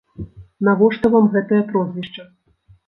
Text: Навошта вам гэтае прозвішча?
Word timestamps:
Навошта 0.69 1.05
вам 1.17 1.31
гэтае 1.37 1.61
прозвішча? 1.69 2.23